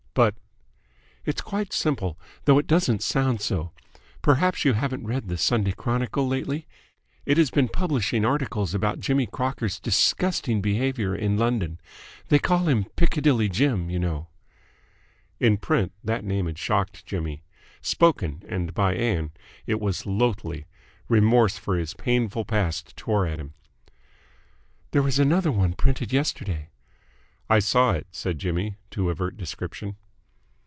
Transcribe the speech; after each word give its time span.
"But" 0.13 0.35
"It's 1.25 1.39
quite 1.39 1.71
simple, 1.71 2.19
though 2.43 2.59
it 2.59 2.67
doesn't 2.67 3.01
sound 3.01 3.39
so. 3.39 3.71
Perhaps 4.21 4.65
you 4.65 4.73
haven't 4.73 5.05
read 5.07 5.29
the 5.29 5.37
Sunday 5.37 5.71
Chronicle 5.71 6.27
lately? 6.27 6.67
It 7.25 7.37
has 7.37 7.49
been 7.49 7.69
publishing 7.69 8.25
articles 8.25 8.73
about 8.73 8.99
Jimmy 8.99 9.25
Crocker's 9.25 9.79
disgusting 9.79 10.61
behaviour 10.61 11.15
in 11.15 11.37
London 11.37 11.79
they 12.27 12.39
call 12.39 12.67
him 12.67 12.87
Piccadilly 12.97 13.47
Jim, 13.47 13.89
you 13.89 13.99
know" 13.99 14.27
In 15.39 15.55
print, 15.55 15.93
that 16.03 16.25
name 16.25 16.45
had 16.45 16.57
shocked 16.57 17.05
Jimmy. 17.05 17.45
Spoken, 17.79 18.43
and 18.49 18.73
by 18.73 18.93
Ann, 18.95 19.31
it 19.65 19.79
was 19.79 20.05
loathly. 20.05 20.65
Remorse 21.07 21.57
for 21.57 21.77
his 21.77 21.93
painful 21.93 22.43
past 22.43 22.97
tore 22.97 23.25
at 23.25 23.39
him. 23.39 23.53
"There 24.91 25.01
was 25.03 25.19
another 25.19 25.53
one 25.53 25.71
printed 25.71 26.11
yesterday." 26.11 26.67
"I 27.49 27.59
saw 27.59 27.91
it," 27.91 28.07
said 28.11 28.39
Jimmy, 28.39 28.77
to 28.91 29.09
avert 29.09 29.35
description. 29.35 29.97